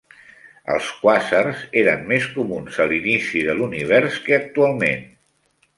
[0.75, 5.11] Els quàsars eren més comuns a l'inici de l'univers que actualment.